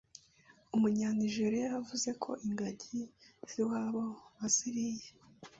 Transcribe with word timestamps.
Umunyanijeriya 0.75 1.67
yavuze 1.75 2.09
ko 2.23 2.29
ingagi 2.47 2.99
z’iwabo 3.49 4.03
baziriye 4.37 5.07